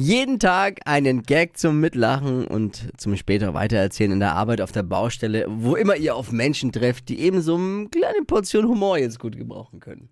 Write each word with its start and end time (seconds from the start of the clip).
Jeden 0.00 0.38
Tag 0.38 0.80
einen 0.86 1.24
Gag 1.24 1.58
zum 1.58 1.78
Mitlachen 1.78 2.46
und 2.46 2.88
zum 2.96 3.18
später 3.18 3.52
Weitererzählen 3.52 4.12
in 4.12 4.20
der 4.20 4.32
Arbeit 4.32 4.62
auf 4.62 4.72
der 4.72 4.82
Baustelle, 4.82 5.44
wo 5.46 5.76
immer 5.76 5.94
ihr 5.94 6.16
auf 6.16 6.32
Menschen 6.32 6.72
trefft, 6.72 7.10
die 7.10 7.20
eben 7.20 7.42
so 7.42 7.56
eine 7.56 7.86
kleine 7.90 8.24
Portion 8.26 8.66
Humor 8.66 8.96
jetzt 8.96 9.18
gut 9.18 9.36
gebrauchen 9.36 9.78
können. 9.78 10.08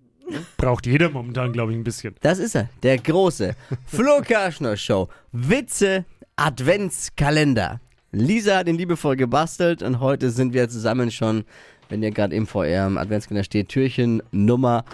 Braucht 0.59 0.85
jeder 0.85 1.09
momentan, 1.09 1.55
glaube 1.55 1.73
ich, 1.73 1.79
ein 1.79 1.85
bisschen. 1.85 2.15
Das 2.21 2.39
ist 2.39 2.55
er, 2.55 2.69
der 2.83 2.99
große 2.99 3.57
Flo 3.87 4.21
Kerschner 4.21 4.77
Show. 4.77 5.09
Witze 5.33 6.05
Adventskalender. 6.37 7.81
Lisa 8.13 8.59
hat 8.59 8.69
ihn 8.69 8.77
liebevoll 8.77 9.17
gebastelt 9.17 9.83
und 9.83 10.01
heute 10.01 10.29
sind 10.29 10.53
wir 10.53 10.69
zusammen 10.69 11.11
schon, 11.11 11.45
wenn 11.89 12.03
ihr 12.03 12.11
gerade 12.11 12.37
eben 12.37 12.47
vor 12.47 12.67
ihrem 12.67 12.99
Adventskalender 12.99 13.45
steht, 13.45 13.71
Türchen 13.71 14.23
Nummer 14.33 14.85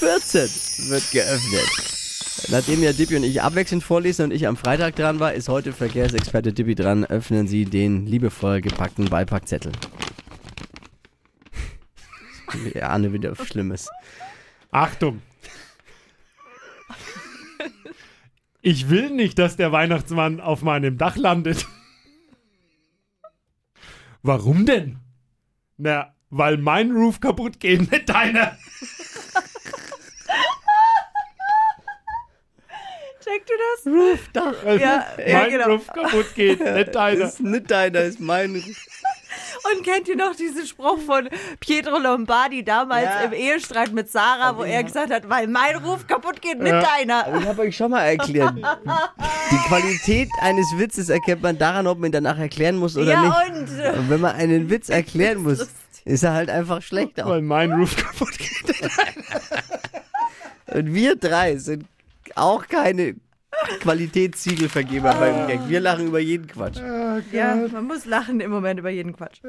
14 0.00 0.90
wird 0.90 1.10
geöffnet. 1.12 2.01
Nachdem 2.48 2.82
ja 2.82 2.92
Dippi 2.92 3.16
und 3.16 3.24
ich 3.24 3.42
abwechselnd 3.42 3.84
vorlesen 3.84 4.24
und 4.26 4.30
ich 4.32 4.46
am 4.46 4.56
Freitag 4.56 4.96
dran 4.96 5.20
war, 5.20 5.34
ist 5.34 5.48
heute 5.48 5.72
Verkehrsexperte 5.72 6.52
Dippi 6.52 6.74
dran. 6.74 7.04
Öffnen 7.04 7.46
Sie 7.46 7.64
den 7.64 8.06
liebevoll 8.06 8.60
gepackten 8.60 9.06
Beipackzettel. 9.06 9.72
Ich 12.66 12.84
ahne 12.84 13.14
wieder 13.14 13.34
Schlimmes. 13.34 13.88
Achtung! 14.70 15.22
Ich 18.60 18.90
will 18.90 19.10
nicht, 19.10 19.38
dass 19.38 19.56
der 19.56 19.72
Weihnachtsmann 19.72 20.38
auf 20.38 20.62
meinem 20.62 20.98
Dach 20.98 21.16
landet. 21.16 21.66
Warum 24.22 24.66
denn? 24.66 24.98
Na, 25.78 26.14
weil 26.30 26.58
mein 26.58 26.92
Roof 26.92 27.20
kaputt 27.20 27.58
geht, 27.58 27.90
nicht 27.90 28.08
deiner. 28.08 28.56
Das? 34.32 34.54
Weil 34.64 34.80
Ja, 34.80 35.06
ja, 35.26 35.38
mein 35.40 35.50
genau. 35.50 35.66
Roof 35.72 35.86
kaputt 35.86 36.34
geht, 36.34 36.60
nicht 36.60 36.94
deiner. 36.94 37.24
Ist 37.26 37.40
nicht 37.40 37.70
deiner, 37.70 38.00
ist 38.00 38.20
mein 38.20 38.52
Roof. 38.54 38.64
Und 39.74 39.84
kennt 39.84 40.08
ihr 40.08 40.16
noch 40.16 40.34
diesen 40.34 40.66
Spruch 40.66 40.98
von 41.00 41.28
Pietro 41.60 41.98
Lombardi 41.98 42.64
damals 42.64 43.04
Ja. 43.04 43.20
im 43.22 43.32
Ehestreit 43.32 43.92
mit 43.92 44.10
Sarah, 44.10 44.56
wo 44.58 44.62
er 44.64 44.82
gesagt 44.82 45.10
hat, 45.12 45.28
weil 45.28 45.46
mein 45.46 45.76
Ruf 45.76 46.06
kaputt 46.06 46.42
geht, 46.42 46.58
nicht 46.58 46.72
Ja. 46.72 46.82
deiner. 46.82 47.26
Aber 47.26 47.38
ich 47.38 47.46
habe 47.46 47.62
euch 47.62 47.76
schon 47.76 47.90
mal 47.92 48.02
erklärt. 48.02 48.54
Die 48.56 49.56
Qualität 49.68 50.28
eines 50.40 50.66
Witzes 50.76 51.08
erkennt 51.08 51.42
man 51.42 51.56
daran, 51.56 51.86
ob 51.86 51.98
man 51.98 52.08
ihn 52.10 52.12
danach 52.12 52.38
erklären 52.38 52.76
muss 52.76 52.96
oder 52.96 53.10
ja, 53.12 53.22
nicht. 53.22 53.70
und 53.70 53.98
Und 53.98 54.10
wenn 54.10 54.20
man 54.20 54.34
einen 54.34 54.68
Witz 54.68 54.88
erklären 54.90 55.42
muss, 55.42 55.66
ist 56.04 56.22
er 56.24 56.32
halt 56.34 56.50
einfach 56.50 56.82
schlechter. 56.82 57.24
Weil 57.26 57.42
mein 57.42 57.72
Roof 57.72 57.96
kaputt 57.96 58.36
geht. 58.38 58.74
Und 60.66 60.92
wir 60.94 61.16
drei 61.16 61.56
sind 61.56 61.84
auch 62.34 62.66
keine 62.66 63.14
Qualitätssiegelvergeber 63.80 65.14
beim 65.14 65.46
Gag. 65.46 65.60
Wir 65.68 65.80
lachen 65.80 66.06
über 66.08 66.18
jeden 66.20 66.46
Quatsch. 66.46 66.78
ja, 67.32 67.56
man 67.72 67.86
muss 67.86 68.04
lachen 68.04 68.40
im 68.40 68.50
Moment 68.50 68.80
über 68.80 68.90
jeden 68.90 69.14
Quatsch. 69.16 69.40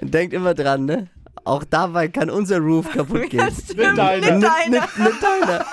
Denkt 0.00 0.34
immer 0.34 0.54
dran, 0.54 0.84
ne? 0.84 1.08
Auch 1.44 1.64
dabei 1.64 2.08
kann 2.08 2.30
unser 2.30 2.58
Roof 2.58 2.90
kaputt 2.92 3.30
gehen. 3.30 3.40
Ja, 3.40 3.50
stimmt, 3.50 3.98
deiner. 3.98 4.26
deiner. 4.26 4.68
Nicht, 4.68 4.98
nicht 4.98 5.22
deiner. 5.22 5.64